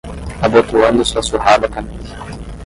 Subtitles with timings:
[0.41, 2.15] Abotoando sua surrada camisa